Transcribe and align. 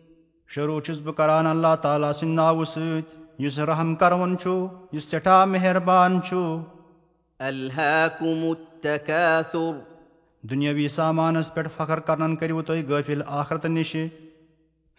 شروع 0.48 0.80
چھُس 0.80 1.00
بہٕ 1.00 1.14
کران 1.14 1.46
اللہ 1.46 1.74
تعالیٰ 1.82 2.12
سٕنٛدِ 2.12 2.34
ناوٕ 2.34 2.64
سۭتۍ 2.64 3.16
یُس 3.38 3.58
رحم 3.58 3.94
کرون 3.94 4.38
چھُ 4.38 4.66
یُس 4.92 5.04
سٮ۪ٹھاہ 5.04 5.44
مہربان 5.44 6.22
چھُ 6.22 6.36
ألهاكم 7.40 8.50
التكاثر 8.50 9.72
دُنیٲوی 10.42 10.88
سامانس 10.88 11.54
پٮ۪ٹھ 11.54 11.68
فخر 11.76 12.00
کرنن 12.00 12.36
کٔرِو 12.36 12.62
تُہۍ 12.62 12.88
غٲفِل 12.88 13.22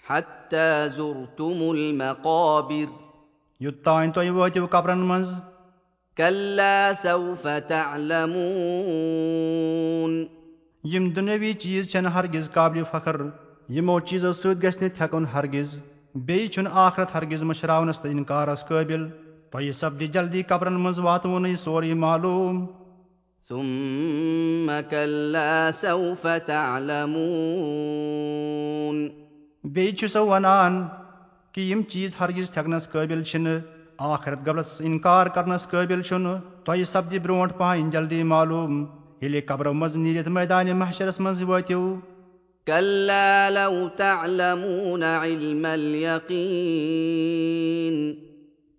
حتى 0.10 0.88
زرتم 0.96 1.70
المقابر. 1.70 2.86
یوٚتانۍ 3.60 4.14
تُہۍ 4.14 4.30
وٲتِو 4.30 4.68
قبرن 4.70 4.98
منٛز 4.98 5.34
كلا 6.18 6.92
سوف 7.02 7.48
تعلمون 7.68 10.26
یِم 10.84 11.10
دُنیٲوی 11.10 11.54
چیٖز 11.54 11.88
چھنہٕ 11.88 12.12
ہرگِز 12.12 12.52
قابلہِ 12.52 12.84
فخر 12.92 13.16
یِمو 13.70 14.00
چیٖزو 14.00 14.32
سۭتۍ 14.32 14.64
گژھِ 14.64 14.82
نہٕ 14.82 14.96
تھٮ۪کُن 14.96 15.26
ہرگِز۔ 15.26 15.80
بیٚیہِ 16.16 16.50
چھُنہٕ 16.50 16.72
آخرت 16.74 17.16
ہرگِز 17.16 17.44
مٔشراونس 17.44 18.00
تہٕ 18.00 18.12
اِنکارس 18.12 18.66
قٲبِل۔ 18.66 19.10
تۄہہِ 19.52 19.74
سپدِ 19.74 20.10
جلدی 20.10 20.44
قبرن 20.44 20.74
منٛز 20.74 21.00
واتوُنٕے 21.00 21.56
سورُے 21.56 21.94
معلوٗم۔ 21.94 22.66
ثم 23.50 24.72
كلا 24.90 25.70
سوف 25.74 26.28
تعلمون 26.46 29.10
بیٚیہِ 29.64 29.96
چھُ 29.96 30.10
سو 30.10 30.28
ونان 30.28 30.88
کہِ 31.52 31.72
یِم 31.72 31.82
چیٖز 31.82 32.16
ہرگِز 32.20 32.52
تھٮ۪کنس 32.52 32.92
قٲبِل 32.92 33.24
چھِنہٕ 33.24 33.60
آخرت 33.98 34.48
غبلس 34.48 34.82
اِنکار 34.82 35.28
کرنس 35.36 35.68
قٲبِل 35.70 36.02
چھُنہٕ 36.02 36.40
تۄہہِ 36.66 36.84
سپدِ 36.88 37.20
برونٛٹھ 37.24 37.54
پہن 37.58 37.90
جلدی 37.90 38.24
معلوٗم 38.24 38.86
ییٚلہِ 39.22 39.46
قبرو 39.48 39.74
منٛز 39.74 39.98
نیٖرِتھ 39.98 40.30
مٲدانہِ 40.30 40.74
محشرس 40.74 41.20
منٛز 41.20 41.44
وٲتِو 41.44 41.96
كلا 42.68 43.50
لو 43.50 43.88
تعلمون 43.98 45.04
علم 45.04 45.66
اليقين 45.66 46.26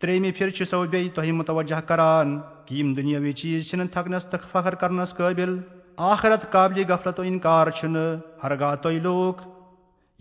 ترٛیٚیمہِ 0.01 0.33
پھِرِ 0.37 0.51
چھُ 0.53 0.65
سو 0.71 0.83
بیٚیہِ 0.91 1.11
تۄہہِ 1.15 1.31
مُتوجہ 1.33 1.81
کران 1.87 2.39
کہِ 2.67 2.79
یِم 2.79 2.89
دُنیٲوی 2.95 3.33
چیٖز 3.33 3.69
چھِنہٕ 3.69 3.93
تھکنس 3.93 4.25
تہٕ 4.25 4.49
فخر 4.53 4.75
کرنس 4.75 5.11
قٲبِل 5.17 5.53
آخرت 5.97 6.43
قابلہِ 6.53 6.89
غفلت 6.89 7.21
اِنکار 7.21 7.67
چھُنہٕ 7.71 8.21
ہرگاہ 8.43 8.75
تُہۍ 8.75 8.99
لوٗکھ 9.03 9.43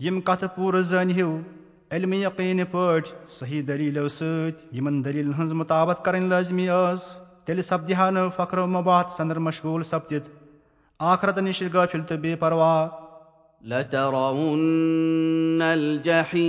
یِم 0.04 0.20
کتھٕ 0.20 0.48
پوٗرٕ 0.56 0.82
زٲنہِو 0.82 1.30
علمہِ 1.92 2.16
یقیٖنہِ 2.22 2.64
پٲٹھۍ 2.70 3.28
صحیح 3.30 3.62
دٔلیٖلو 3.66 4.08
سۭتۍ 4.08 4.76
یِمن 4.76 5.04
دٔلیٖلن 5.04 5.32
ہٕنٛز 5.32 5.52
مُطابت 5.52 6.04
کرٕنۍ 6.04 6.28
لٲزمی 6.28 6.66
ٲس 6.66 7.02
تیٚلہِ 7.44 7.64
سپدِ 7.64 7.94
ہا 7.94 8.10
نہٕ 8.10 8.30
فخرو 8.36 8.66
مبات 8.66 9.06
سندر 9.16 9.38
مشغوٗل 9.38 9.82
سپدِتھ 9.90 10.28
آخرت 11.00 11.36
نِش 11.38 11.58
غٲفِل 11.72 12.02
تہٕ 12.08 12.18
بے 12.20 12.32
پرواہ 12.40 12.88
لترون 13.70 15.62
الجحيم 15.62 16.44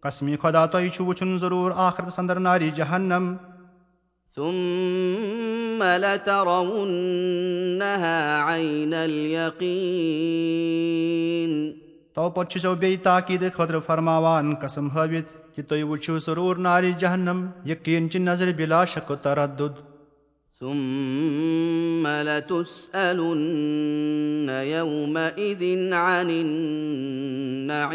قسمی 0.00 0.36
خۄدا 0.42 0.66
تۄہہِ 0.66 0.90
چھُ 0.92 1.00
وٕچھُن 1.06 1.38
ضروٗر 1.38 1.70
آخرت 1.86 2.12
سندر 2.12 2.38
ناری 2.38 2.70
جہنم 2.76 3.24
ثم 4.36 5.82
لترونها 5.82 6.88
عين 8.48 8.94
اليقين 8.94 10.46
تو 12.16 12.24
پتہٕ 12.30 12.48
چھُ 12.50 12.60
سو 12.60 12.74
بیٚیہِ 12.74 13.02
تاکیٖدٕ 13.02 13.54
خٲطرٕ 13.56 13.80
فرماوان 13.86 14.54
قسم 14.60 14.86
ہٲوِتھ 14.90 15.30
کہِ 15.54 15.62
تُہۍ 15.68 15.82
وٕچھِو 15.88 16.18
ضروٗر 16.26 16.56
نارِ 16.66 16.92
جہنم 16.98 17.38
یقیٖن 17.70 18.04
چہِ 18.10 18.18
نظرِ 18.20 18.52
بِلا 18.56 18.84
شک 18.92 19.08
تردُد 19.22 19.74
ثم 20.60 22.06
لتسالن 22.28 23.42
يومئذ 24.68 25.62
عن 25.94 26.30
النعيم 26.30 27.86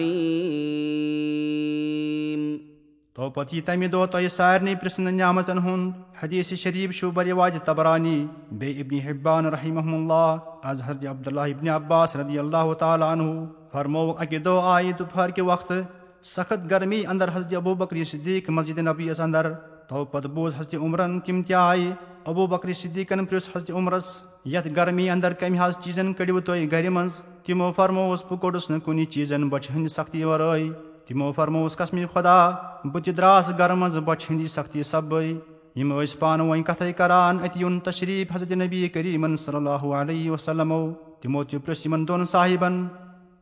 تو 3.15 3.29
پتہٕ 3.29 3.53
یی 3.53 3.61
تمہِ 3.61 3.87
دۄہ 3.91 4.05
تۄہہِ 4.11 4.29
سارنٕے 4.31 4.75
پرژھنہٕ 4.81 5.13
نعمژن 5.13 5.57
ہُنٛد 5.57 5.91
حدیث 6.23 6.53
شریٖف 6.63 6.91
چھُ 6.99 7.11
بر 7.13 7.27
واجہِ 7.39 7.61
تبرانی 7.65 8.19
بیٚیہِ 8.51 8.81
ابنِ 8.83 8.95
حبان 9.07 9.43
رحمہ 9.55 9.87
اللہ 9.95 10.29
از 10.69 10.77
حضرت 10.85 11.05
عبداللہ 11.15 11.45
ابنِ 11.55 11.69
عباس 11.69 12.09
رضی 12.15 12.37
اللہ 12.39 12.73
تعالیٰ 12.79 13.09
عنہ 13.11 13.29
فرمووُکھ 13.71 14.21
اکہِ 14.21 14.43
دۄہ 14.45 14.61
آیہِ 14.73 14.91
دُپہر 14.99 15.29
کہِ 15.29 15.43
وقتہٕ 15.45 15.81
سخت 16.23 16.69
گرمی 16.71 17.03
انٛدر 17.05 17.29
حضرت 17.35 17.53
ابوٗ 17.55 17.75
بکری 17.75 18.03
صدیٖق 18.03 18.49
مسجِد 18.49 18.77
نبی 18.77 19.07
یس 19.07 19.19
انٛدر 19.19 19.51
تو 19.87 20.03
پتہٕ 20.05 20.31
بوٗز 20.31 20.53
حضرتِ 20.55 20.75
عمرن 20.75 21.19
تِم 21.19 21.41
تہِ 21.41 21.53
آیہِ 21.53 21.91
ابوٗ 22.25 22.47
بکری 22.47 22.73
صدیٖقن 22.73 23.25
پرٛژھ 23.25 23.49
حضرتِ 23.55 23.71
عمرس 23.71 24.11
یتھ 24.45 24.67
گرمی 24.75 25.09
انٛدر 25.09 25.33
کمہِ 25.33 25.59
حظ 25.59 25.77
چیٖزن 25.83 26.13
کٔڑِو 26.13 26.39
تُہۍ 26.39 26.71
گرِ 26.71 26.87
منٛز 26.87 27.21
تِمو 27.45 27.71
فرمووُس 27.75 28.23
بہٕ 28.29 28.39
کوٚڑُس 28.39 28.69
نہٕ 28.69 28.79
کُنہِ 28.85 29.05
چیٖزن 29.05 29.47
بۄچھِ 29.49 29.71
ہٕنٛدِ 29.71 29.89
سختی 29.91 30.23
ورٲے 30.23 30.69
تِمو 31.07 31.31
فرمووُس 31.35 31.77
قسمہِ 31.77 32.05
خۄدا 32.13 32.49
بہٕ 32.83 33.03
تہِ 33.03 33.15
درٛاس 33.17 33.51
گرٕ 33.59 33.75
منٛز 33.75 33.97
بۄچھِ 33.97 34.31
ہٕنٛدی 34.31 34.47
سختی 34.47 34.83
سببٕے 34.83 35.33
یِم 35.75 35.93
ٲسۍ 36.01 36.19
پانہٕ 36.19 36.49
ؤنۍ 36.49 36.63
کتھے 36.67 36.91
کران 36.93 37.37
اَتہِ 37.43 37.61
یُن 37.61 37.79
تشریٖف 37.79 38.35
حضرتِ 38.35 38.51
نبی 38.55 38.87
کریٖمن 38.89 39.35
صلی 39.37 39.55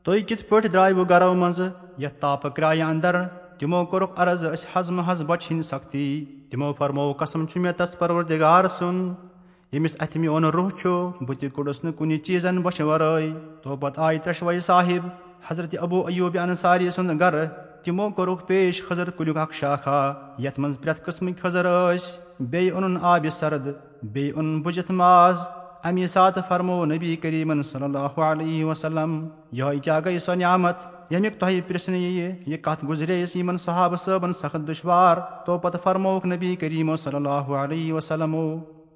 تُہۍ 0.03 0.21
کِتھ 0.27 0.43
پٲٹھۍ 0.49 0.69
درٛایوٕ 0.73 1.05
گرو 1.09 1.33
منٛزٕ 1.35 1.69
یتھ 2.01 2.19
تاپہٕ 2.19 2.51
کرایہِ 2.55 2.81
انٛدر 2.81 3.15
تِمو 3.59 3.85
کوٚرُکھ 3.85 4.19
عرض 4.21 4.45
أسۍ 4.45 4.67
حظ 4.73 4.89
محض 4.97 5.23
بۄچھِ 5.27 5.51
ہٕنٛدِ 5.51 5.65
سختی 5.65 6.25
تِمو 6.51 6.71
فرموو 6.77 7.13
قسم 7.19 7.45
چھُ 7.47 7.61
مےٚ 7.61 7.73
تس 7.77 7.97
پروردِگار 7.99 8.67
سُنٛد 8.77 9.13
ییٚمِس 9.73 9.95
اتھِ 9.99 10.17
میون 10.19 10.43
روح 10.55 10.69
چھُ 10.79 10.89
بہٕ 11.25 11.38
تہِ 11.39 11.49
کوٚڑُس 11.53 11.83
نہٕ 11.83 11.93
کُنہِ 11.97 12.19
چیٖزن 12.25 12.61
بۄچھِ 12.61 12.81
ورٲے 12.89 13.33
تو 13.63 13.75
پتہٕ 13.77 14.03
آیہِ 14.05 14.21
ترٛٮ۪شوے 14.23 14.59
صاحب 14.69 15.07
حضرتِ 15.49 15.77
ابوٗ 15.81 16.07
ایوٗب 16.07 16.38
انصاری 16.41 16.89
سُنٛد 16.89 17.19
گرٕ 17.19 17.45
تِمو 17.83 18.09
کوٚرُکھ 18.15 18.45
پیش 18.47 18.83
خٔزٕر 18.83 19.09
کُلیُک 19.17 19.38
اکھ 19.38 19.53
شاخا 19.55 20.01
یتھ 20.38 20.59
منٛز 20.59 20.79
پرٛٮ۪تھ 20.81 21.01
قٕسمٕکۍ 21.01 21.41
خٔزٕر 21.41 21.65
ٲسۍ 21.65 22.45
بیٚیہِ 22.49 22.71
اوٚنُن 22.71 22.97
آبِ 23.01 23.29
سرد 23.39 23.67
بیٚیہِ 24.03 24.33
اوٚنُن 24.33 24.61
بُجِتھ 24.61 24.91
ماز 24.91 25.38
اَمہِ 25.84 26.07
ساتہٕ 26.09 26.47
فرموو 26.47 26.85
نبی 26.85 27.16
کریٖمن 27.16 27.62
صلی 27.63 27.84
اللہ 27.84 28.19
علیہ 28.22 28.63
وسلم 28.66 29.12
یِہوے 29.51 29.79
کیٛاہ 29.79 30.00
گٔے 30.06 30.17
سۄ 30.19 30.35
نعمت 30.38 30.78
ییٚمیُک 31.12 31.40
تۄہہِ 31.40 31.62
پرژھنہٕ 31.67 32.00
یِیہِ 32.00 32.31
یہِ 32.47 32.62
کتھ 32.63 32.84
گُزرییس 32.88 33.35
یِمن 33.35 33.57
صحابہٕ 33.57 34.03
صٲبن 34.06 34.34
سخت 34.41 34.68
دُشوار 34.68 35.18
تو 35.45 35.57
پتہٕ 35.59 35.84
فرمووُکھ 35.84 36.28
نبی 36.28 36.56
کریٖمو 36.56 36.95
صلی 37.03 37.16
اللہ 37.16 37.53
علیہ 37.62 37.94
وسلمو 37.94 38.44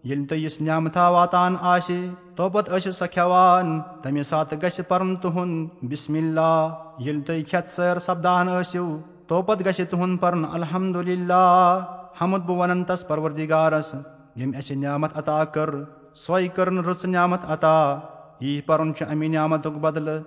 ییٚلہِ 0.03 0.27
تۄہہِ 0.29 0.43
یِژھ 0.43 0.61
نعمتا 0.63 1.07
واتان 1.09 1.55
آسہِ 1.61 1.97
تو 2.35 2.49
پتہٕ 2.49 2.75
ٲسِو 2.75 2.91
سۄ 2.91 3.05
کھٮ۪وان 3.13 3.79
تمہِ 4.01 4.23
ساتہٕ 4.25 4.61
گژھِ 4.63 4.81
پرُن 4.87 5.15
تُہُنٛد 5.15 5.87
بِسمِ 5.89 6.21
اللہ 6.23 6.69
ییٚلہِ 6.99 7.25
تُہۍ 7.25 7.43
کھٮ۪تھ 7.49 7.69
سیر 7.75 7.99
سپدان 8.07 8.47
ٲسِو 8.47 8.85
تو 9.27 9.41
پتہٕ 9.41 9.65
گژھِ 9.65 9.89
تُہُنٛد 9.89 10.19
پرُن 10.21 10.45
الحمدُاللہ 10.51 11.79
حمد 12.21 12.45
بہٕ 12.47 12.57
ونان 12.57 12.83
تس 12.83 13.07
پروردِگارس 13.07 13.93
ییٚمۍ 14.35 14.57
اسہِ 14.57 14.77
نعمت 14.77 15.17
عطا 15.17 15.43
کٔر 15.45 15.75
سۄے 16.15 16.47
کٔرٕن 16.55 16.79
رٕژ 16.87 17.05
نعمت 17.05 17.45
عطا 17.53 17.77
یی 18.41 18.61
پرُن 18.65 18.93
چھُ 18.95 19.03
امہِ 19.11 19.27
نعمتُک 19.29 19.73
بدلہٕ 19.83 20.19